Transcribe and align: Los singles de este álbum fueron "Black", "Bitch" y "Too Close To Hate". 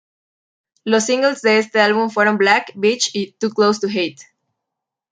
Los 0.83 1.03
singles 1.05 1.43
de 1.43 1.59
este 1.59 1.79
álbum 1.79 2.09
fueron 2.09 2.39
"Black", 2.39 2.71
"Bitch" 2.73 3.11
y 3.13 3.33
"Too 3.33 3.51
Close 3.51 3.81
To 3.81 3.87
Hate". 3.87 4.19